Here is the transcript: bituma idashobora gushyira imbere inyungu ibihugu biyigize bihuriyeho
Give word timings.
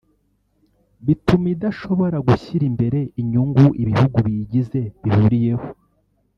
bituma 1.05 1.47
idashobora 1.55 2.17
gushyira 2.27 2.63
imbere 2.71 2.99
inyungu 3.21 3.63
ibihugu 3.83 4.17
biyigize 4.25 4.79
bihuriyeho 5.03 5.67